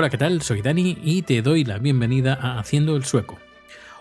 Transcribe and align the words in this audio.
Hola, 0.00 0.08
¿qué 0.08 0.16
tal? 0.16 0.40
Soy 0.40 0.62
Dani 0.62 0.96
y 1.04 1.20
te 1.20 1.42
doy 1.42 1.62
la 1.62 1.76
bienvenida 1.76 2.32
a 2.32 2.58
Haciendo 2.58 2.96
el 2.96 3.04
Sueco. 3.04 3.38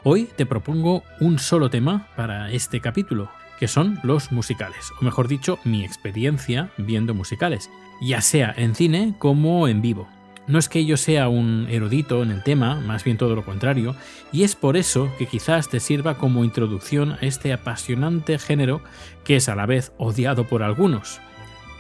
Hoy 0.04 0.30
te 0.34 0.46
propongo 0.46 1.04
un 1.20 1.40
solo 1.40 1.70
tema 1.70 2.08
para 2.16 2.54
este 2.54 2.80
capítulo, 2.80 3.30
que 3.60 3.68
son 3.68 4.00
los 4.02 4.32
musicales, 4.32 4.92
o 5.02 5.04
mejor 5.04 5.28
dicho, 5.28 5.60
mi 5.66 5.84
experiencia 5.84 6.70
viendo 6.78 7.14
musicales, 7.14 7.70
ya 8.00 8.22
sea 8.22 8.54
en 8.56 8.76
cine 8.76 9.14
como 9.20 9.68
en 9.68 9.82
vivo. 9.82 10.08
No 10.48 10.58
es 10.58 10.70
que 10.70 10.86
yo 10.86 10.96
sea 10.96 11.28
un 11.28 11.68
erudito 11.70 12.24
en 12.24 12.32
el 12.32 12.44
tema, 12.44 12.76
más 12.76 13.04
bien 13.04 13.18
todo 13.18 13.36
lo 13.36 13.44
contrario, 13.44 13.94
y 14.32 14.44
es 14.44 14.56
por 14.56 14.78
eso 14.78 15.12
que 15.18 15.26
quizás 15.26 15.68
te 15.68 15.82
sirva 15.82 16.18
como 16.18 16.46
introducción 16.46 17.12
a 17.12 17.18
este 17.24 17.52
apasionante 17.52 18.40
género 18.40 18.82
que 19.26 19.36
es 19.36 19.50
a 19.50 19.56
la 19.56 19.66
vez 19.66 19.92
odiado 19.98 20.48
por 20.48 20.64
algunos. 20.64 21.20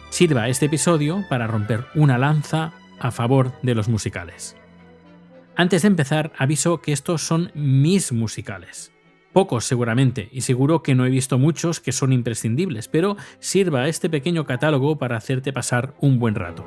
Sirva 0.09 0.49
este 0.49 0.65
episodio 0.65 1.23
para 1.29 1.47
romper 1.47 1.85
una 1.95 2.17
lanza 2.17 2.73
a 2.99 3.11
favor 3.11 3.53
de 3.61 3.75
los 3.75 3.89
musicales. 3.89 4.55
Antes 5.55 5.81
de 5.81 5.89
empezar, 5.89 6.31
aviso 6.37 6.81
que 6.81 6.91
estos 6.91 7.21
son 7.21 7.51
mis 7.53 8.11
musicales. 8.11 8.93
Pocos 9.33 9.65
seguramente, 9.65 10.29
y 10.31 10.41
seguro 10.41 10.81
que 10.81 10.95
no 10.95 11.05
he 11.05 11.09
visto 11.09 11.37
muchos 11.37 11.79
que 11.79 11.91
son 11.91 12.13
imprescindibles, 12.13 12.87
pero 12.87 13.17
sirva 13.39 13.87
este 13.87 14.09
pequeño 14.09 14.45
catálogo 14.45 14.97
para 14.97 15.17
hacerte 15.17 15.53
pasar 15.53 15.93
un 15.99 16.17
buen 16.17 16.35
rato. 16.35 16.65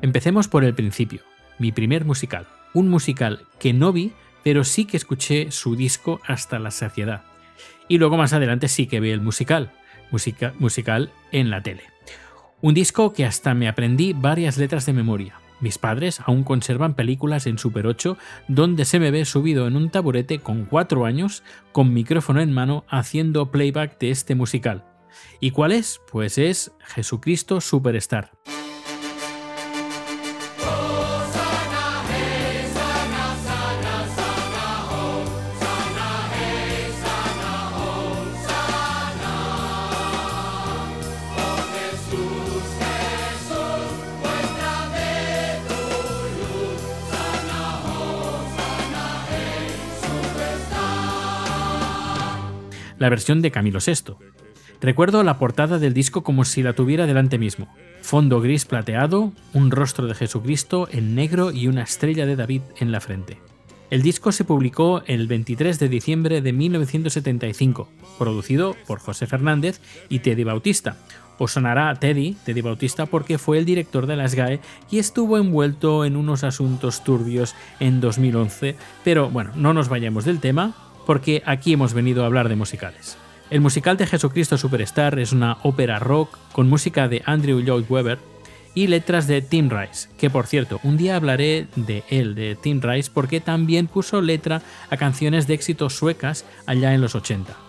Empecemos 0.00 0.46
por 0.46 0.62
el 0.62 0.74
principio, 0.74 1.22
mi 1.58 1.72
primer 1.72 2.04
musical, 2.04 2.46
un 2.74 2.88
musical 2.88 3.46
que 3.58 3.72
no 3.72 3.92
vi, 3.92 4.12
pero 4.44 4.62
sí 4.62 4.84
que 4.84 4.96
escuché 4.96 5.50
su 5.50 5.74
disco 5.74 6.20
hasta 6.26 6.60
la 6.60 6.70
saciedad. 6.70 7.22
Y 7.88 7.98
luego 7.98 8.16
más 8.16 8.32
adelante 8.32 8.68
sí 8.68 8.86
que 8.86 9.00
vi 9.00 9.10
el 9.10 9.20
musical, 9.20 9.72
musical 10.58 11.10
en 11.32 11.50
la 11.50 11.62
tele. 11.62 11.82
Un 12.60 12.74
disco 12.74 13.12
que 13.12 13.26
hasta 13.26 13.52
me 13.54 13.68
aprendí 13.68 14.12
varias 14.12 14.56
letras 14.56 14.86
de 14.86 14.92
memoria. 14.92 15.40
Mis 15.60 15.78
padres 15.78 16.20
aún 16.24 16.44
conservan 16.44 16.94
películas 16.94 17.46
en 17.46 17.58
Super 17.58 17.86
8 17.86 18.16
donde 18.48 18.84
se 18.84 18.98
me 18.98 19.10
ve 19.10 19.24
subido 19.24 19.66
en 19.66 19.76
un 19.76 19.90
taburete 19.90 20.38
con 20.38 20.64
cuatro 20.64 21.06
años, 21.06 21.42
con 21.72 21.92
micrófono 21.92 22.40
en 22.40 22.52
mano, 22.52 22.84
haciendo 22.88 23.50
playback 23.50 23.98
de 23.98 24.10
este 24.10 24.34
musical. 24.34 24.84
¿Y 25.40 25.52
cuál 25.52 25.72
es? 25.72 26.00
Pues 26.10 26.38
es 26.38 26.72
Jesucristo 26.80 27.60
Superstar. 27.60 28.32
La 53.04 53.10
versión 53.10 53.42
de 53.42 53.50
Camilo 53.50 53.80
VI. 53.86 54.14
Recuerdo 54.80 55.22
la 55.24 55.38
portada 55.38 55.78
del 55.78 55.92
disco 55.92 56.22
como 56.22 56.46
si 56.46 56.62
la 56.62 56.72
tuviera 56.72 57.06
delante 57.06 57.36
mismo. 57.36 57.68
Fondo 58.00 58.40
gris 58.40 58.64
plateado, 58.64 59.34
un 59.52 59.70
rostro 59.70 60.06
de 60.06 60.14
Jesucristo 60.14 60.88
en 60.90 61.14
negro 61.14 61.52
y 61.52 61.68
una 61.68 61.82
estrella 61.82 62.24
de 62.24 62.34
David 62.34 62.62
en 62.78 62.92
la 62.92 63.02
frente. 63.02 63.36
El 63.90 64.00
disco 64.00 64.32
se 64.32 64.44
publicó 64.44 65.02
el 65.04 65.26
23 65.26 65.78
de 65.78 65.90
diciembre 65.90 66.40
de 66.40 66.54
1975, 66.54 67.90
producido 68.18 68.74
por 68.86 69.00
José 69.00 69.26
Fernández 69.26 69.82
y 70.08 70.20
Teddy 70.20 70.44
Bautista. 70.44 70.96
Os 71.36 71.52
sonará 71.52 71.90
a 71.90 71.96
Teddy, 71.96 72.36
Teddy 72.46 72.62
Bautista, 72.62 73.04
porque 73.04 73.36
fue 73.36 73.58
el 73.58 73.66
director 73.66 74.06
de 74.06 74.16
la 74.16 74.26
SGAE 74.26 74.60
y 74.90 74.98
estuvo 74.98 75.36
envuelto 75.36 76.06
en 76.06 76.16
unos 76.16 76.42
asuntos 76.42 77.04
turbios 77.04 77.54
en 77.80 78.00
2011, 78.00 78.76
pero 79.04 79.28
bueno, 79.28 79.50
no 79.56 79.74
nos 79.74 79.90
vayamos 79.90 80.24
del 80.24 80.40
tema, 80.40 80.74
porque 81.06 81.42
aquí 81.46 81.72
hemos 81.72 81.94
venido 81.94 82.22
a 82.22 82.26
hablar 82.26 82.48
de 82.48 82.56
musicales. 82.56 83.16
El 83.50 83.60
musical 83.60 83.96
de 83.96 84.06
Jesucristo 84.06 84.58
Superstar 84.58 85.18
es 85.18 85.32
una 85.32 85.58
ópera 85.62 85.98
rock 85.98 86.36
con 86.52 86.68
música 86.68 87.08
de 87.08 87.22
Andrew 87.26 87.60
Lloyd 87.60 87.84
Webber 87.88 88.18
y 88.74 88.88
letras 88.88 89.26
de 89.26 89.42
Tim 89.42 89.70
Rice, 89.70 90.08
que 90.18 90.30
por 90.30 90.46
cierto, 90.46 90.80
un 90.82 90.96
día 90.96 91.16
hablaré 91.16 91.68
de 91.76 92.02
él, 92.08 92.34
de 92.34 92.56
Tim 92.56 92.80
Rice, 92.82 93.10
porque 93.12 93.40
también 93.40 93.86
puso 93.86 94.20
letra 94.20 94.62
a 94.90 94.96
canciones 94.96 95.46
de 95.46 95.54
éxito 95.54 95.90
suecas 95.90 96.44
allá 96.66 96.94
en 96.94 97.00
los 97.00 97.14
80. 97.14 97.63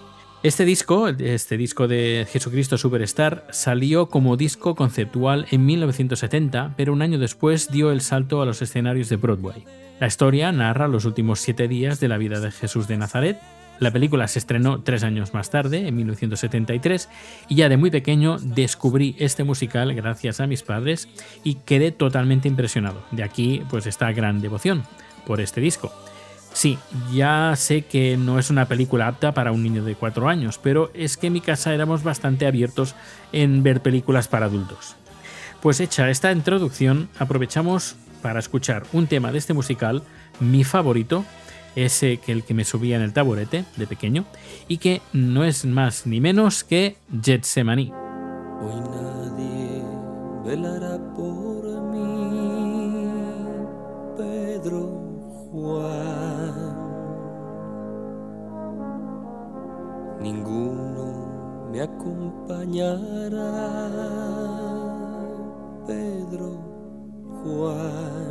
Este 0.46 0.64
disco, 0.64 1.08
este 1.08 1.58
disco 1.58 1.88
de 1.88 2.28
Jesucristo 2.32 2.78
Superstar, 2.78 3.48
salió 3.50 4.10
como 4.10 4.38
disco 4.38 4.76
conceptual 4.76 5.48
en 5.50 5.66
1970, 5.66 6.76
pero 6.78 6.94
un 6.94 7.02
año 7.02 7.18
después 7.18 7.72
dio 7.72 7.92
el 7.92 8.02
salto 8.02 8.44
a 8.44 8.46
los 8.46 8.62
escenarios 8.62 9.10
de 9.10 9.16
Broadway. 9.16 9.64
La 10.00 10.06
historia 10.06 10.52
narra 10.52 10.88
los 10.88 11.06
últimos 11.06 11.40
siete 11.40 11.68
días 11.68 12.00
de 12.00 12.10
la 12.10 12.20
vida 12.20 12.42
de 12.42 12.52
Jesús 12.52 12.88
de 12.88 12.96
Nazaret. 12.96 13.40
La 13.80 13.90
película 13.90 14.28
se 14.28 14.38
estrenó 14.38 14.84
tres 14.84 15.04
años 15.04 15.34
más 15.34 15.50
tarde, 15.50 15.88
en 15.88 15.96
1973, 15.96 17.10
y 17.50 17.56
ya 17.56 17.68
de 17.68 17.78
muy 17.78 17.90
pequeño 17.90 18.38
descubrí 18.38 19.16
este 19.18 19.44
musical 19.44 19.96
gracias 19.96 20.42
a 20.42 20.46
mis 20.46 20.62
padres 20.62 21.10
y 21.44 21.56
quedé 21.56 21.92
totalmente 21.92 22.48
impresionado. 22.48 23.02
De 23.10 23.24
aquí 23.24 23.64
pues 23.72 23.88
esta 23.88 24.12
gran 24.12 24.42
devoción 24.42 24.84
por 25.26 25.42
este 25.42 25.60
disco. 25.60 25.92
Sí, 26.56 26.80
ya 27.14 27.54
sé 27.58 27.82
que 27.82 28.16
no 28.16 28.40
es 28.40 28.50
una 28.50 28.66
película 28.66 29.10
apta 29.10 29.34
para 29.34 29.52
un 29.52 29.62
niño 29.62 29.84
de 29.84 29.96
cuatro 29.96 30.30
años, 30.30 30.58
pero 30.58 30.90
es 30.94 31.18
que 31.18 31.28
en 31.28 31.34
mi 31.34 31.42
casa 31.42 31.74
éramos 31.74 32.02
bastante 32.02 32.48
abiertos 32.48 32.96
en 33.34 33.62
ver 33.62 33.82
películas 33.82 34.30
para 34.30 34.46
adultos. 34.46 34.96
Pues 35.62 35.82
hecha 35.82 36.10
esta 36.10 36.32
introducción, 36.32 37.10
aprovechamos 37.20 37.98
para 38.22 38.40
escuchar 38.40 38.84
un 38.94 39.08
tema 39.08 39.34
de 39.34 39.38
este 39.38 39.54
musical, 39.54 40.02
mi 40.40 40.64
favorito, 40.64 41.26
ese 41.76 42.20
que 42.20 42.32
el 42.32 42.46
que 42.46 42.54
me 42.54 42.64
subía 42.64 42.96
en 42.96 43.02
el 43.02 43.12
taburete 43.12 43.66
de 43.76 43.86
pequeño, 43.86 44.24
y 44.70 44.78
que 44.78 45.02
no 45.12 45.44
es 45.44 45.66
más 45.66 46.08
ni 46.08 46.22
menos 46.22 46.64
que 46.64 46.96
Getsemani. 47.22 47.92
Hoy 48.62 48.80
nadie 48.80 49.84
velará 50.46 51.00
por 51.18 51.82
mí, 51.92 52.32
Pedro 54.16 55.05
Juan. 55.52 56.76
Ninguno 60.22 61.68
me 61.72 61.82
acompañará, 61.82 63.00
Pedro 65.86 66.58
Juan. 67.44 68.25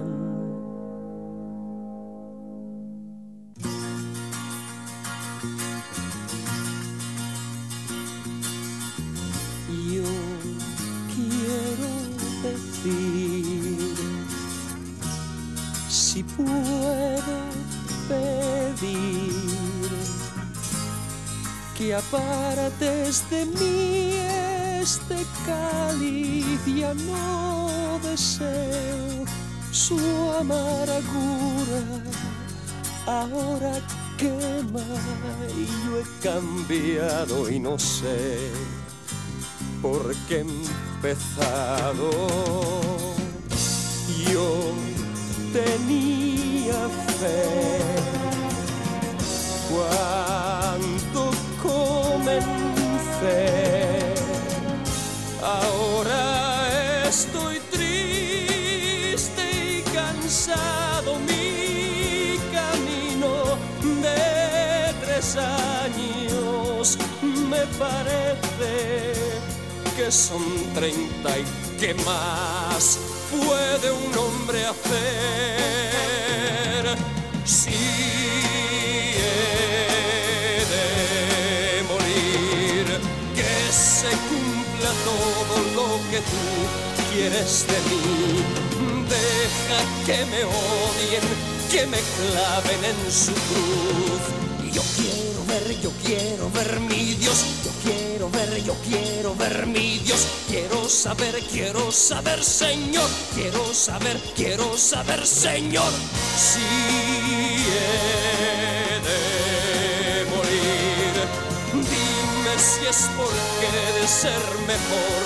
Que 21.84 21.95
apartes 21.95 23.28
de 23.28 23.45
mí 23.45 24.15
este 24.81 25.17
cáliz 25.45 26.67
no 27.06 28.00
deseo 28.03 29.25
su 29.71 29.99
amargura. 30.41 31.82
Ahora 33.06 33.75
quema 34.17 34.87
y 35.58 35.67
yo 35.85 36.00
he 36.00 36.05
cambiado 36.23 37.50
y 37.50 37.58
no 37.61 37.79
sé 37.79 38.50
por 39.82 40.14
qué 40.26 40.37
he 40.37 40.41
empezado. 40.41 42.11
Yo 44.32 44.73
tenía 45.53 46.88
fe 47.20 47.79
cuando 49.70 50.94
Ahora 55.43 57.06
estoy 57.09 57.59
triste 57.71 59.43
y 59.79 59.82
cansado. 59.94 61.19
Mi 61.21 62.38
camino 62.53 63.56
de 64.03 64.94
tres 65.05 65.37
años 65.37 66.99
me 67.50 67.65
parece 67.79 69.15
que 69.97 70.11
son 70.11 70.43
treinta 70.75 71.38
y 71.38 71.44
qué 71.81 71.94
más 72.05 72.99
puede 73.31 73.91
un 73.91 74.19
hombre 74.19 74.67
hacer 74.67 74.85
si 77.44 77.83
tú 86.20 87.12
quieres 87.12 87.66
de 87.66 87.78
mí. 87.88 88.44
Deja 89.08 89.81
que 90.06 90.25
me 90.26 90.44
odien, 90.44 91.25
que 91.70 91.87
me 91.87 91.99
claven 91.99 92.84
en 92.84 93.12
su 93.12 93.32
cruz. 93.32 94.72
Yo 94.72 94.82
quiero 94.96 95.44
ver, 95.46 95.81
yo 95.81 95.90
quiero 96.05 96.50
ver 96.50 96.81
mi 96.81 97.14
Dios, 97.14 97.44
yo 97.64 97.70
quiero 97.82 98.31
ver, 98.31 98.62
yo 98.64 98.75
quiero 98.88 99.34
ver 99.37 99.66
mi 99.66 99.99
Dios. 99.99 100.26
Quiero 100.49 100.88
saber, 100.88 101.40
quiero 101.50 101.93
saber, 101.93 102.43
Señor, 102.43 103.08
quiero 103.34 103.72
saber, 103.72 104.20
quiero 104.34 104.76
saber, 104.76 105.26
Señor, 105.26 105.93
si 106.37 106.60
he 106.60 108.24
Dime 112.94 113.02
si 113.02 113.02
es 113.02 113.11
porque 113.17 113.67
he 113.67 114.00
de 114.00 114.06
ser 114.06 114.44
mejor 114.69 115.23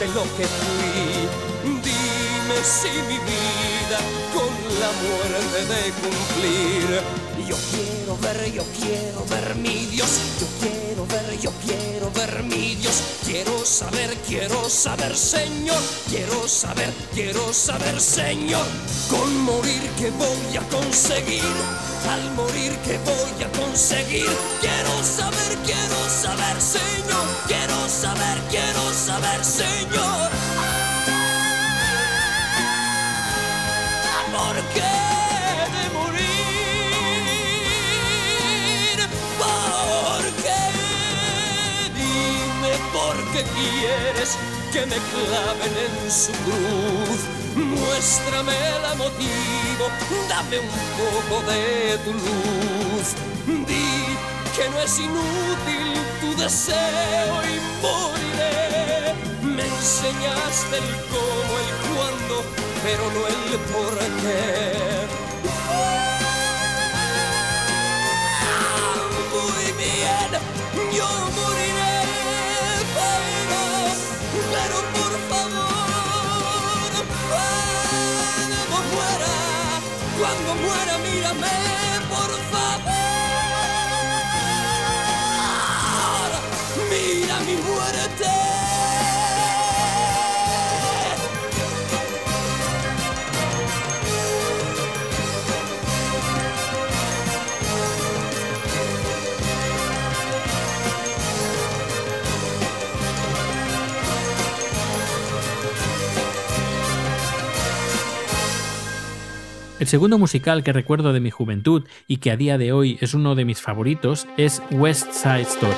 de 0.00 0.06
lo 0.08 0.22
que 0.36 0.44
fui. 0.44 1.28
Dime 1.62 2.64
si 2.64 2.88
mi 3.08 3.18
vida 3.18 3.98
con 4.34 4.52
la 4.80 4.90
muerte 5.02 5.58
de 5.72 5.82
cumplir. 6.02 7.00
Yo 7.48 7.56
quiero 7.70 8.16
ver, 8.18 8.52
yo 8.52 8.64
quiero 8.80 9.24
ver 9.26 9.54
mi 9.54 9.86
Dios. 9.86 10.10
Yo 10.40 10.46
quiero 10.60 10.81
yo 11.42 11.50
quiero 11.66 12.08
ver 12.12 12.44
mi 12.44 12.76
Dios. 12.76 13.02
Quiero 13.24 13.64
saber, 13.64 14.16
quiero 14.28 14.70
saber, 14.70 15.16
Señor. 15.16 15.82
Quiero 16.08 16.46
saber, 16.46 16.92
quiero 17.12 17.52
saber, 17.52 18.00
Señor. 18.00 18.64
Con 19.10 19.40
morir 19.42 19.82
que 19.98 20.10
voy 20.10 20.56
a 20.56 20.60
conseguir. 20.68 21.42
Al 22.08 22.30
morir 22.34 22.72
que 22.86 22.96
voy 22.98 23.44
a 23.44 23.50
conseguir. 23.58 24.30
Quiero 24.60 25.02
saber, 25.02 25.58
quiero 25.66 25.98
saber, 26.08 26.60
Señor. 26.60 27.26
Quiero 27.48 27.88
saber, 27.88 28.38
quiero 28.48 28.92
saber, 28.94 29.44
Señor. 29.44 30.30
¿Por 34.32 34.56
qué 34.74 35.21
Qué 43.32 43.42
quieres 43.42 44.36
que 44.72 44.80
me 44.86 44.96
claven 45.10 45.74
en 45.86 46.10
su 46.10 46.32
cruz. 46.44 47.20
Muéstrame 47.56 48.52
la 48.82 48.94
motivo, 48.94 49.84
dame 50.28 50.58
un 50.58 50.68
poco 51.00 51.42
de 51.50 51.98
tu 52.04 52.12
luz. 52.12 53.06
Di 53.66 54.16
que 54.54 54.64
no 54.70 54.78
es 54.80 54.98
inútil 54.98 55.88
tu 56.20 56.28
deseo 56.42 57.34
y 57.44 57.54
moriré. 57.82 59.14
Me 59.42 59.64
enseñaste 59.64 60.76
el 60.76 60.90
cómo, 61.10 61.52
el 61.62 61.70
cuándo, 61.88 62.36
pero 62.84 63.02
no 63.14 63.20
el 63.26 63.58
por 63.72 63.96
qué. 64.22 64.42
Muy 69.32 69.66
bien, 69.80 70.30
yo 70.96 71.08
moriré, 71.36 71.81
cuando 80.52 80.66
muera, 80.66 80.98
mírame, 80.98 81.71
El 109.82 109.88
segundo 109.88 110.16
musical 110.16 110.62
que 110.62 110.72
recuerdo 110.72 111.12
de 111.12 111.18
mi 111.18 111.32
juventud 111.32 111.88
y 112.06 112.18
que 112.18 112.30
a 112.30 112.36
día 112.36 112.56
de 112.56 112.70
hoy 112.70 112.98
es 113.00 113.14
uno 113.14 113.34
de 113.34 113.44
mis 113.44 113.60
favoritos 113.60 114.28
es 114.36 114.62
West 114.70 115.10
Side 115.10 115.40
Story. 115.40 115.74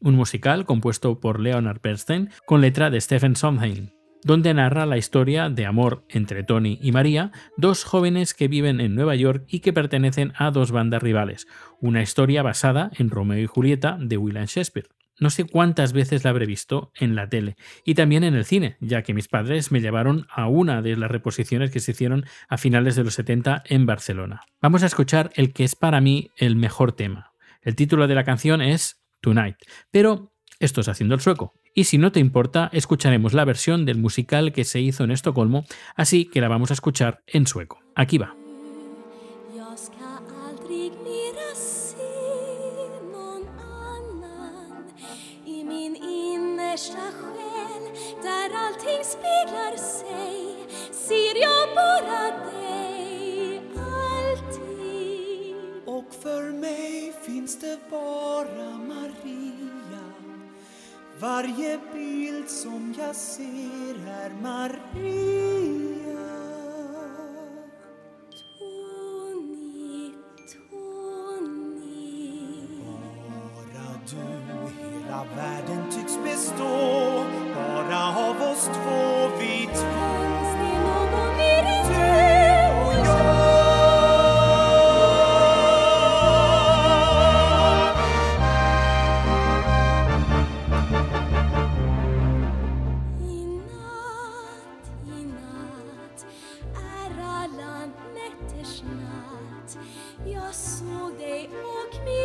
Un 0.00 0.16
musical 0.16 0.66
compuesto 0.66 1.18
por 1.18 1.40
Leonard 1.40 1.80
Bernstein 1.82 2.28
con 2.44 2.60
letra 2.60 2.90
de 2.90 3.00
Stephen 3.00 3.36
Sondheim, 3.36 3.88
donde 4.24 4.54
narra 4.54 4.86
la 4.86 4.98
historia 4.98 5.48
de 5.50 5.66
amor 5.66 6.04
entre 6.08 6.44
Tony 6.44 6.78
y 6.80 6.92
María, 6.92 7.32
dos 7.56 7.84
jóvenes 7.84 8.34
que 8.34 8.48
viven 8.48 8.80
en 8.80 8.94
Nueva 8.94 9.14
York 9.14 9.44
y 9.48 9.60
que 9.60 9.72
pertenecen 9.72 10.32
a 10.36 10.50
dos 10.50 10.70
bandas 10.70 11.02
rivales, 11.02 11.46
una 11.80 12.02
historia 12.02 12.42
basada 12.42 12.90
en 12.98 13.10
Romeo 13.10 13.38
y 13.38 13.46
Julieta 13.46 13.96
de 14.00 14.16
William 14.16 14.46
Shakespeare. 14.46 14.88
No 15.18 15.30
sé 15.30 15.44
cuántas 15.44 15.92
veces 15.92 16.24
la 16.24 16.30
habré 16.30 16.46
visto 16.46 16.90
en 16.98 17.14
la 17.14 17.28
tele 17.28 17.56
y 17.84 17.94
también 17.94 18.24
en 18.24 18.34
el 18.34 18.44
cine, 18.44 18.76
ya 18.80 19.02
que 19.02 19.14
mis 19.14 19.28
padres 19.28 19.70
me 19.70 19.80
llevaron 19.80 20.26
a 20.30 20.48
una 20.48 20.82
de 20.82 20.96
las 20.96 21.10
reposiciones 21.10 21.70
que 21.70 21.80
se 21.80 21.92
hicieron 21.92 22.24
a 22.48 22.56
finales 22.56 22.96
de 22.96 23.04
los 23.04 23.14
70 23.14 23.62
en 23.66 23.86
Barcelona. 23.86 24.42
Vamos 24.60 24.82
a 24.82 24.86
escuchar 24.86 25.30
el 25.34 25.52
que 25.52 25.64
es 25.64 25.76
para 25.76 26.00
mí 26.00 26.30
el 26.36 26.56
mejor 26.56 26.92
tema. 26.92 27.32
El 27.60 27.76
título 27.76 28.08
de 28.08 28.14
la 28.14 28.24
canción 28.24 28.62
es 28.62 29.02
Tonight, 29.20 29.56
pero 29.90 30.32
esto 30.58 30.80
es 30.80 30.88
haciendo 30.88 31.14
el 31.14 31.20
sueco. 31.20 31.54
Y 31.74 31.84
si 31.84 31.98
no 31.98 32.12
te 32.12 32.20
importa, 32.20 32.68
escucharemos 32.72 33.32
la 33.32 33.44
versión 33.44 33.86
del 33.86 33.98
musical 33.98 34.52
que 34.52 34.64
se 34.64 34.80
hizo 34.80 35.04
en 35.04 35.10
Estocolmo, 35.10 35.64
así 35.96 36.26
que 36.26 36.40
la 36.40 36.48
vamos 36.48 36.70
a 36.70 36.74
escuchar 36.74 37.22
en 37.26 37.46
sueco. 37.46 37.80
Aquí 37.94 38.18
va. 38.18 38.34
För 56.22 56.52
mig 56.52 57.12
finns 57.24 57.58
det 57.58 57.78
bara 57.90 58.78
Maria 58.88 59.71
Varje 61.22 61.78
bild 61.92 62.48
som 62.48 62.94
jag 62.98 63.16
ser 63.16 64.08
är 64.08 64.30
Maria 64.42 66.01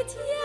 Chrétien. 0.08 0.37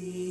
see. 0.00 0.29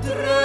padre. 0.00 0.37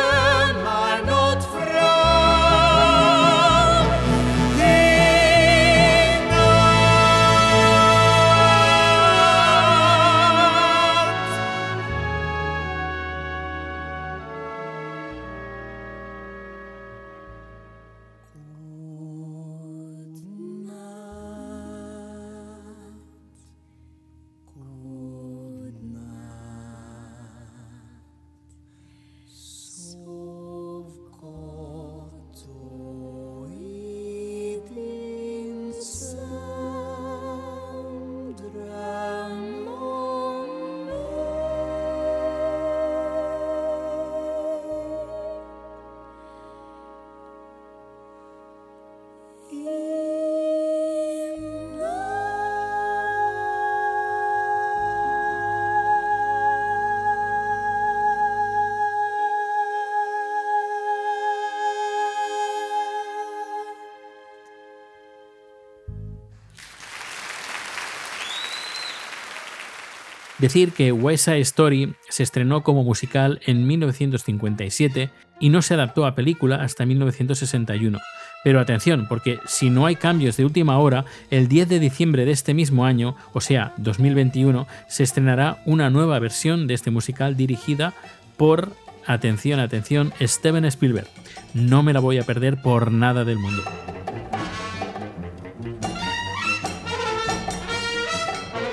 Decir 70.43 70.73
que 70.73 70.91
West 70.91 71.23
Side 71.23 71.39
Story 71.39 71.95
se 72.09 72.21
estrenó 72.21 72.63
como 72.63 72.83
musical 72.83 73.39
en 73.45 73.65
1957 73.65 75.09
y 75.39 75.47
no 75.47 75.61
se 75.61 75.73
adaptó 75.73 76.05
a 76.05 76.15
película 76.15 76.57
hasta 76.57 76.85
1961. 76.85 77.97
Pero 78.43 78.59
atención, 78.59 79.07
porque 79.07 79.39
si 79.45 79.69
no 79.69 79.85
hay 79.85 79.95
cambios 79.95 80.35
de 80.35 80.43
última 80.43 80.77
hora, 80.79 81.05
el 81.31 81.47
10 81.47 81.69
de 81.69 81.79
diciembre 81.79 82.25
de 82.25 82.33
este 82.33 82.53
mismo 82.53 82.83
año, 82.83 83.15
o 83.31 83.39
sea, 83.39 83.73
2021, 83.77 84.67
se 84.89 85.03
estrenará 85.03 85.63
una 85.65 85.89
nueva 85.89 86.19
versión 86.19 86.67
de 86.67 86.73
este 86.73 86.91
musical 86.91 87.37
dirigida 87.37 87.93
por, 88.35 88.73
atención, 89.07 89.61
atención, 89.61 90.11
Steven 90.19 90.65
Spielberg. 90.65 91.07
No 91.53 91.83
me 91.83 91.93
la 91.93 92.01
voy 92.01 92.17
a 92.17 92.23
perder 92.23 92.61
por 92.61 92.91
nada 92.91 93.23
del 93.23 93.39
mundo. 93.39 93.63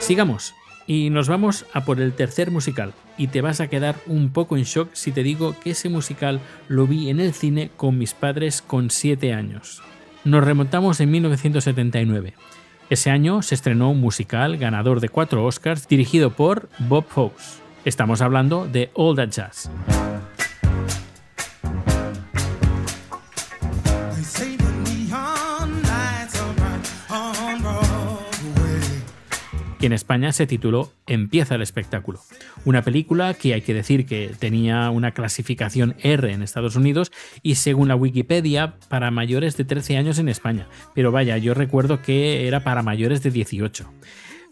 Sigamos. 0.00 0.53
Y 0.90 1.09
nos 1.11 1.28
vamos 1.28 1.66
a 1.73 1.85
por 1.85 2.00
el 2.00 2.14
tercer 2.14 2.50
musical. 2.50 2.94
Y 3.16 3.28
te 3.28 3.42
vas 3.42 3.61
a 3.61 3.68
quedar 3.68 3.94
un 4.09 4.30
poco 4.30 4.56
en 4.56 4.64
shock 4.64 4.88
si 4.92 5.12
te 5.12 5.23
digo 5.23 5.54
que 5.62 5.70
ese 5.70 5.88
musical 5.88 6.40
lo 6.66 6.88
vi 6.88 7.11
en 7.11 7.20
el 7.20 7.32
cine 7.32 7.70
con 7.76 7.97
mis 7.97 8.12
padres 8.12 8.61
con 8.61 8.90
7 8.90 9.32
años. 9.32 9.85
Nos 10.25 10.42
remontamos 10.42 10.99
en 10.99 11.12
1979. 11.12 12.35
Ese 12.90 13.09
año 13.09 13.40
se 13.42 13.54
estrenó 13.54 13.92
un 13.92 14.00
musical 14.00 14.56
ganador 14.56 14.99
de 14.99 15.11
4 15.11 15.44
Oscars 15.44 15.87
dirigido 15.87 16.30
por 16.30 16.68
Bob 16.80 17.04
Fosse. 17.06 17.61
Estamos 17.85 18.20
hablando 18.20 18.66
de 18.66 18.90
All 18.94 19.14
That 19.14 19.28
Jazz. 19.28 19.70
Y 29.81 29.87
en 29.87 29.93
España 29.93 30.33
se 30.33 30.47
tituló 30.47 30.93
Empieza 31.07 31.55
el 31.55 31.63
espectáculo. 31.63 32.21
Una 32.65 32.83
película 32.83 33.35
que 33.35 33.55
hay 33.55 33.63
que 33.63 33.75
decir 33.75 34.07
que 34.07 34.31
tenía 34.39 34.91
una 34.91 35.13
clasificación 35.13 35.97
R 36.03 36.33
en 36.33 36.43
Estados 36.43 36.77
Unidos 36.77 37.11
y 37.43 37.57
según 37.57 37.89
la 37.89 37.97
Wikipedia 37.97 38.75
para 38.89 39.11
mayores 39.11 39.57
de 39.57 39.65
13 39.65 39.97
años 39.97 40.19
en 40.19 40.29
España. 40.29 40.69
Pero 40.95 41.13
vaya, 41.13 41.39
yo 41.39 41.55
recuerdo 41.55 42.03
que 42.03 42.47
era 42.47 42.63
para 42.63 42.83
mayores 42.83 43.23
de 43.23 43.31
18. 43.31 43.91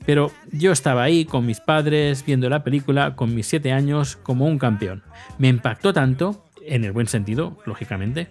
Pero 0.07 0.33
yo 0.53 0.73
estaba 0.73 1.03
ahí 1.03 1.25
con 1.25 1.45
mis 1.45 1.61
padres 1.61 2.25
viendo 2.25 2.49
la 2.49 2.65
película 2.65 3.15
con 3.15 3.35
mis 3.35 3.47
7 3.47 3.73
años 3.73 4.17
como 4.17 4.47
un 4.47 4.59
campeón. 4.59 5.03
Me 5.39 5.49
impactó 5.49 5.93
tanto, 5.93 6.45
en 6.65 6.85
el 6.85 6.93
buen 6.93 7.07
sentido, 7.07 7.59
lógicamente, 7.67 8.29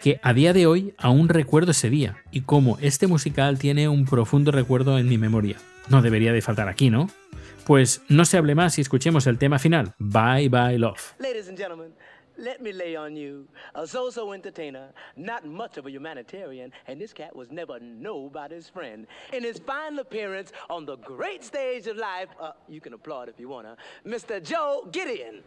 que 0.00 0.20
a 0.22 0.32
día 0.32 0.52
de 0.52 0.66
hoy 0.66 0.94
aún 0.98 1.28
recuerdo 1.28 1.70
ese 1.72 1.90
día 1.90 2.16
y 2.30 2.42
cómo 2.42 2.78
este 2.80 3.06
musical 3.06 3.58
tiene 3.58 3.88
un 3.88 4.04
profundo 4.04 4.50
recuerdo 4.50 4.98
en 4.98 5.08
mi 5.08 5.18
memoria. 5.18 5.56
No 5.88 6.02
debería 6.02 6.32
de 6.32 6.42
faltar 6.42 6.68
aquí, 6.68 6.90
¿no? 6.90 7.08
Pues 7.66 8.02
no 8.08 8.24
se 8.24 8.36
hable 8.36 8.54
más 8.54 8.78
y 8.78 8.82
escuchemos 8.82 9.26
el 9.26 9.38
tema 9.38 9.58
final, 9.58 9.94
Bye 9.98 10.48
Bye 10.48 10.78
Love. 10.78 11.14
Ladies 11.18 11.48
and 11.48 11.56
gentlemen, 11.56 11.94
let 12.36 12.60
me 12.60 12.72
lay 12.72 12.96
on 12.96 13.16
you 13.16 13.46
a 13.74 13.86
so-so 13.86 14.32
entertainer, 14.32 14.92
not 15.16 15.46
much 15.46 15.78
of 15.78 15.86
a 15.86 15.90
humanitarian, 15.90 16.72
and 16.86 17.00
this 17.00 17.12
cat 17.14 17.34
was 17.34 17.50
never 17.50 17.78
nobody's 17.80 18.68
friend. 18.68 19.06
In 19.32 19.42
his 19.42 19.58
final 19.58 20.00
appearance 20.00 20.52
on 20.68 20.84
the 20.84 20.96
great 20.96 21.44
stage 21.44 21.86
of 21.86 21.96
life, 21.96 22.28
uh, 22.40 22.52
you 22.68 22.80
can 22.80 22.92
applaud 22.92 23.28
if 23.28 23.38
you 23.38 23.48
wanna, 23.48 23.76
Mr. 24.04 24.42
Joe 24.42 24.86
Gideon. 24.90 25.42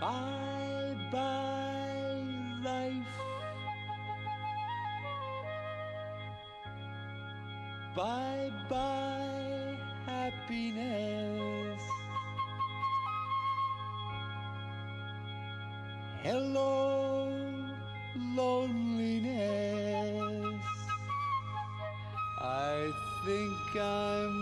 Bye 0.00 0.96
bye 1.12 2.24
life. 2.64 3.12
Bye 7.94 8.50
bye 8.70 9.76
happiness. 10.06 11.82
Hello 16.22 17.28
loneliness. 18.36 19.30
I 22.40 22.90
think 23.26 23.76
I'm 23.82 24.39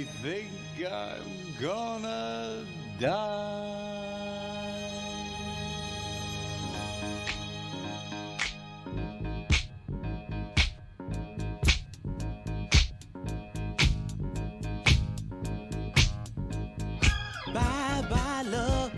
I 0.00 0.04
think 0.22 0.48
I'm 0.90 1.20
gonna 1.60 2.64
die. 2.98 3.10
Bye 17.52 18.04
bye, 18.08 18.42
love. 18.48 18.92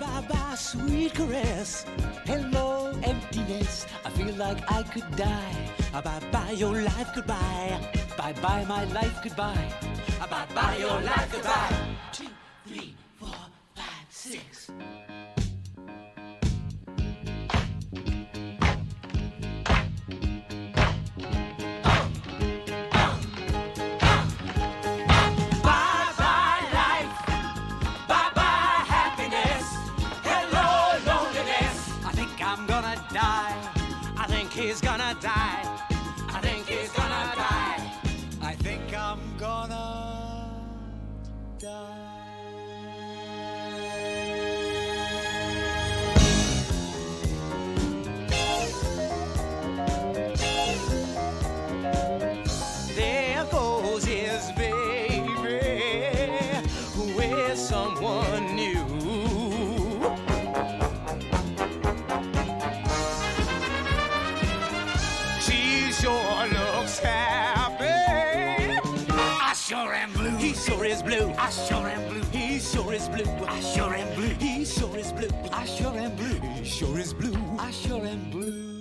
Bye 0.00 0.24
bye, 0.26 0.54
sweet 0.56 1.12
caress. 1.12 1.84
Hello, 2.24 2.98
emptiness. 3.02 3.86
I 4.06 4.08
feel 4.08 4.34
like 4.36 4.64
I 4.72 4.82
could 4.82 5.14
die. 5.14 5.54
Bye 5.92 6.20
bye, 6.32 6.52
your 6.52 6.80
life 6.80 7.10
goodbye. 7.14 7.78
Bye 8.16 8.32
bye, 8.40 8.64
my 8.64 8.84
life 8.84 9.20
goodbye. 9.22 9.89
Bye 10.20 10.46
bye, 10.54 10.76
your 10.76 11.00
life 11.00 11.32
goodbye. 11.32 11.96
Two, 12.12 12.26
three, 12.66 12.94
four, 13.18 13.30
five, 13.74 14.06
six. 14.10 14.70
Bye 25.62 26.12
bye 26.18 26.70
life. 26.74 27.30
He 70.40 70.54
sure 70.54 70.86
is 70.86 71.02
blue. 71.02 71.34
I 71.36 71.50
sure 71.50 71.86
am 71.86 72.08
blue. 72.08 72.22
He 72.32 72.58
sure 72.58 72.94
is 72.94 73.10
blue. 73.10 73.30
I 73.46 73.60
sure 73.60 73.94
am 73.94 74.14
blue. 74.14 74.34
He 74.40 74.64
sure 74.64 74.96
is 74.96 75.12
blue. 75.12 75.28
I 75.52 75.66
sure 75.66 75.94
am 75.94 76.16
blue. 76.16 76.40
He 76.54 76.64
sure 76.64 76.98
is 76.98 77.12
blue. 77.12 77.36
I 77.58 77.70
sure 77.70 78.06
am 78.06 78.30
blue. 78.30 78.79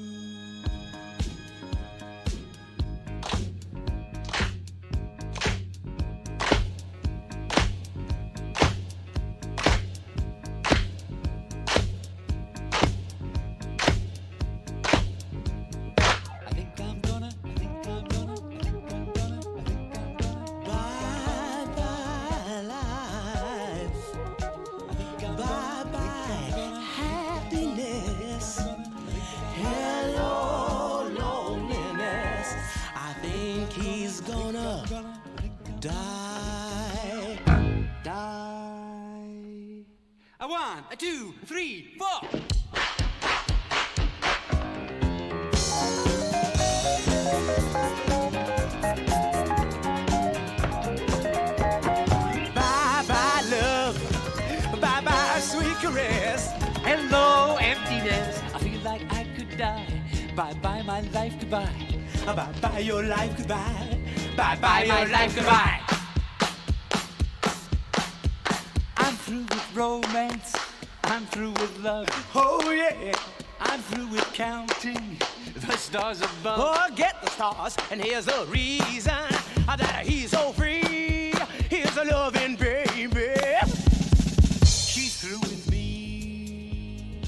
Two, 40.97 41.33
three, 41.45 41.95
four. 41.97 42.29
Bye 52.55 53.05
bye 53.07 53.43
love, 53.49 54.81
bye 54.81 55.01
bye 55.01 55.39
sweet 55.39 55.75
caress. 55.81 56.51
Hello 56.83 57.57
emptiness. 57.61 58.41
I 58.53 58.59
feel 58.59 58.79
like 58.81 59.01
I 59.13 59.25
could 59.37 59.55
die. 59.57 59.85
Bye 60.35 60.53
bye 60.61 60.81
my 60.83 61.01
life 61.11 61.35
goodbye. 61.39 61.69
Bye 62.25 62.51
bye 62.61 62.79
your 62.79 63.03
life 63.03 63.37
goodbye. 63.37 63.97
Bye 64.35 64.57
bye 64.61 64.83
your 64.83 65.07
life 65.07 65.35
goodbye. 65.35 65.78
I'm 71.09 71.25
through 71.25 71.53
with 71.53 71.79
love. 71.79 72.07
Oh 72.35 72.71
yeah. 72.71 73.11
I'm 73.59 73.81
through 73.81 74.07
with 74.09 74.31
counting 74.33 75.17
the 75.55 75.75
stars 75.75 76.21
above. 76.21 76.87
Forget 76.87 77.15
the 77.23 77.29
stars, 77.31 77.75
and 77.91 77.99
here's 77.99 78.25
the 78.25 78.45
reason 78.51 79.25
that 79.65 80.05
he's 80.05 80.29
so 80.29 80.53
free. 80.53 81.33
Here's 81.67 81.97
a 81.97 82.05
loving 82.05 82.55
baby. 82.57 83.33
She's 84.63 85.17
through 85.19 85.39
with 85.41 85.67
me. 85.71 87.21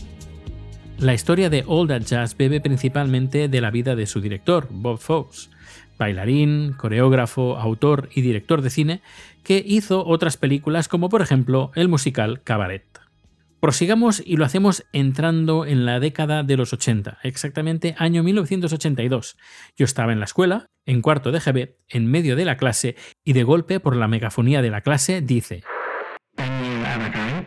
La 1.00 1.16
historia 1.16 1.50
de 1.50 1.64
All 1.68 1.88
That 1.88 2.04
Jazz 2.04 2.38
bebe 2.38 2.62
principalmente 2.62 3.48
de 3.48 3.62
la 3.62 3.72
vida 3.72 3.96
de 3.96 4.06
su 4.06 4.22
director, 4.22 4.68
Bob 4.70 5.00
Fosse, 5.00 5.50
bailarín, 5.98 6.74
coreógrafo, 6.74 7.58
autor 7.58 8.10
y 8.14 8.22
director 8.22 8.62
de 8.62 8.70
cine, 8.70 9.02
que 9.44 9.64
hizo 9.66 10.06
otras 10.06 10.38
películas 10.38 10.88
como 10.88 11.10
por 11.10 11.24
ejemplo 11.24 11.72
el 11.74 11.88
musical 11.88 12.42
Cabaret. 12.44 13.01
Prosigamos 13.62 14.22
y 14.26 14.38
lo 14.38 14.46
hacemos 14.46 14.84
entrando 14.92 15.66
en 15.66 15.86
la 15.86 16.00
década 16.00 16.44
de 16.44 16.58
los 16.58 16.74
80, 16.74 17.20
exactamente 17.24 17.96
año 17.98 18.24
1982. 18.24 19.38
Yo 19.78 19.86
estaba 19.86 20.12
en 20.12 20.20
la 20.20 20.26
escuela, 20.26 20.66
en 20.86 21.02
cuarto 21.02 21.32
de 21.32 21.40
GB, 21.40 21.78
en 21.88 22.08
medio 22.08 22.36
de 22.36 22.44
la 22.44 22.58
clase, 22.58 22.96
y 23.24 23.34
de 23.34 23.44
golpe 23.44 23.80
por 23.80 23.96
la 23.96 24.08
megafonía 24.08 24.62
de 24.62 24.72
la 24.72 24.82
clase 24.82 25.22
dice 25.22 25.64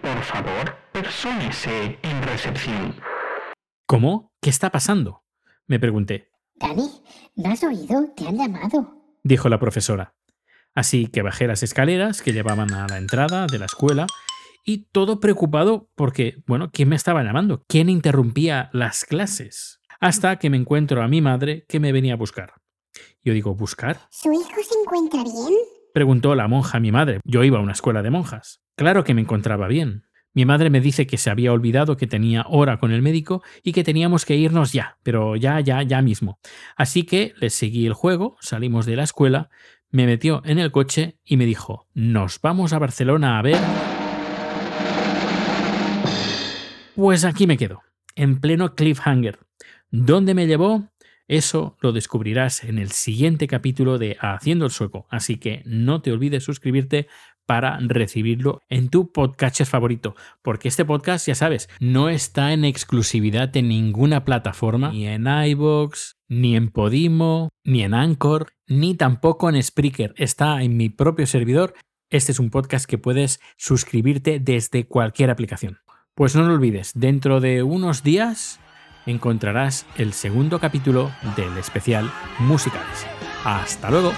por 0.00 0.22
favor, 0.22 0.76
persónese 0.92 1.98
en 2.02 2.22
recepción. 2.22 2.94
¿Cómo? 3.86 4.32
¿Qué 4.40 4.50
está 4.50 4.70
pasando? 4.70 5.24
Me 5.66 5.78
pregunté. 5.78 6.30
Dani, 6.56 6.90
¿no 7.36 7.50
has 7.50 7.62
oído? 7.62 8.12
Te 8.16 8.26
han 8.26 8.36
llamado. 8.36 9.02
dijo 9.22 9.48
la 9.48 9.58
profesora. 9.58 10.14
Así 10.74 11.06
que 11.06 11.22
bajé 11.22 11.46
las 11.46 11.62
escaleras 11.62 12.22
que 12.22 12.32
llevaban 12.32 12.72
a 12.74 12.86
la 12.88 12.98
entrada 12.98 13.46
de 13.46 13.58
la 13.58 13.66
escuela 13.66 14.06
y 14.64 14.86
todo 14.90 15.20
preocupado 15.20 15.90
porque, 15.94 16.42
bueno, 16.46 16.70
¿quién 16.72 16.88
me 16.88 16.96
estaba 16.96 17.22
llamando? 17.22 17.64
¿Quién 17.68 17.88
interrumpía 17.88 18.70
las 18.72 19.04
clases? 19.04 19.80
Hasta 20.00 20.38
que 20.38 20.50
me 20.50 20.56
encuentro 20.56 21.02
a 21.02 21.08
mi 21.08 21.20
madre 21.20 21.64
que 21.68 21.80
me 21.80 21.92
venía 21.92 22.14
a 22.14 22.16
buscar. 22.16 22.54
Yo 23.22 23.32
digo, 23.32 23.54
¿buscar? 23.54 24.00
¿Su 24.10 24.32
hijo 24.32 24.62
se 24.62 24.78
encuentra 24.80 25.22
bien? 25.22 25.58
Preguntó 25.92 26.34
la 26.34 26.48
monja 26.48 26.78
a 26.78 26.80
mi 26.80 26.90
madre. 26.90 27.20
Yo 27.24 27.44
iba 27.44 27.58
a 27.58 27.62
una 27.62 27.72
escuela 27.72 28.02
de 28.02 28.10
monjas. 28.10 28.62
Claro 28.76 29.04
que 29.04 29.14
me 29.14 29.20
encontraba 29.20 29.68
bien. 29.68 30.04
Mi 30.32 30.44
madre 30.44 30.68
me 30.68 30.80
dice 30.80 31.06
que 31.06 31.16
se 31.16 31.30
había 31.30 31.52
olvidado 31.52 31.96
que 31.96 32.08
tenía 32.08 32.44
hora 32.48 32.80
con 32.80 32.90
el 32.90 33.02
médico 33.02 33.42
y 33.62 33.72
que 33.72 33.84
teníamos 33.84 34.24
que 34.24 34.34
irnos 34.34 34.72
ya, 34.72 34.98
pero 35.04 35.36
ya, 35.36 35.60
ya, 35.60 35.82
ya 35.82 36.02
mismo. 36.02 36.40
Así 36.76 37.04
que 37.04 37.34
le 37.38 37.50
seguí 37.50 37.86
el 37.86 37.92
juego, 37.92 38.36
salimos 38.40 38.84
de 38.84 38.96
la 38.96 39.04
escuela, 39.04 39.48
me 39.90 40.06
metió 40.06 40.42
en 40.44 40.58
el 40.58 40.72
coche 40.72 41.20
y 41.24 41.36
me 41.36 41.46
dijo, 41.46 41.86
nos 41.94 42.40
vamos 42.40 42.72
a 42.72 42.80
Barcelona 42.80 43.38
a 43.38 43.42
ver... 43.42 43.93
Pues 46.94 47.24
aquí 47.24 47.48
me 47.48 47.56
quedo, 47.56 47.82
en 48.14 48.40
pleno 48.40 48.76
cliffhanger. 48.76 49.40
¿Dónde 49.90 50.32
me 50.32 50.46
llevó? 50.46 50.90
Eso 51.26 51.76
lo 51.80 51.90
descubrirás 51.90 52.62
en 52.62 52.78
el 52.78 52.92
siguiente 52.92 53.48
capítulo 53.48 53.98
de 53.98 54.16
Haciendo 54.20 54.64
el 54.66 54.70
Sueco, 54.70 55.08
así 55.10 55.38
que 55.38 55.62
no 55.66 56.02
te 56.02 56.12
olvides 56.12 56.44
suscribirte 56.44 57.08
para 57.46 57.78
recibirlo 57.80 58.62
en 58.68 58.90
tu 58.90 59.10
podcatcher 59.10 59.66
favorito, 59.66 60.14
porque 60.40 60.68
este 60.68 60.84
podcast, 60.84 61.26
ya 61.26 61.34
sabes, 61.34 61.68
no 61.80 62.10
está 62.10 62.52
en 62.52 62.64
exclusividad 62.64 63.56
en 63.56 63.70
ninguna 63.70 64.24
plataforma, 64.24 64.92
ni 64.92 65.08
en 65.08 65.26
iVoox, 65.26 66.14
ni 66.28 66.54
en 66.54 66.70
Podimo, 66.70 67.48
ni 67.64 67.82
en 67.82 67.94
Anchor, 67.94 68.52
ni 68.68 68.94
tampoco 68.94 69.48
en 69.48 69.60
Spreaker, 69.60 70.14
está 70.16 70.62
en 70.62 70.76
mi 70.76 70.90
propio 70.90 71.26
servidor. 71.26 71.74
Este 72.08 72.30
es 72.30 72.38
un 72.38 72.50
podcast 72.50 72.86
que 72.88 72.98
puedes 72.98 73.40
suscribirte 73.56 74.38
desde 74.38 74.86
cualquier 74.86 75.30
aplicación. 75.30 75.83
Pues 76.16 76.36
no 76.36 76.44
lo 76.44 76.54
olvides, 76.54 76.92
dentro 76.94 77.40
de 77.40 77.64
unos 77.64 78.04
días 78.04 78.60
encontrarás 79.04 79.84
el 79.96 80.12
segundo 80.12 80.60
capítulo 80.60 81.10
del 81.34 81.58
especial 81.58 82.08
Musicales. 82.38 83.04
Hasta 83.42 83.90
luego. 83.90 84.12